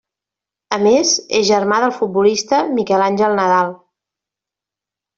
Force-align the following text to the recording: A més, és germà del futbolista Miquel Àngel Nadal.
A 0.77 0.79
més, 0.85 1.11
és 1.41 1.45
germà 1.51 1.79
del 1.85 1.95
futbolista 1.99 2.65
Miquel 2.81 3.07
Àngel 3.11 3.39
Nadal. 3.45 3.75